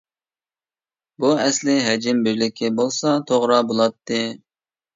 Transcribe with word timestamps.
بۇ 1.25 1.29
ئەسلى 1.43 1.75
ھەجىم 1.89 2.25
بىرلىكى 2.29 2.73
بولسا 2.81 3.15
توغرا 3.31 3.61
بولاتتى. 3.71 4.23